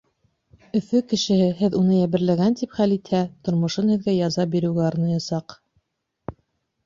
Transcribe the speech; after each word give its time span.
Өфө 0.77 0.99
кешеһе, 1.09 1.49
һеҙ 1.59 1.75
уны 1.79 1.93
йәберләгән 1.97 2.55
тип 2.61 2.73
хәл 2.79 2.95
итһә, 2.95 3.19
тормошон 3.49 3.91
һеҙгә 3.95 4.15
яза 4.15 4.45
биреүгә 4.55 4.87
арнаясаҡ. 4.87 5.55